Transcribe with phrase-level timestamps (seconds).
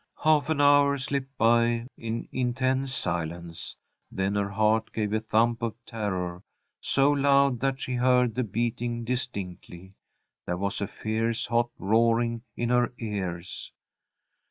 [0.23, 3.75] Half an hour slipped by in intense silence.
[4.11, 6.41] Then her heart gave a thump of terror,
[6.79, 9.93] so loud that she heard the beating distinctly.
[10.47, 13.71] There was a fierce, hot roaring in her ears.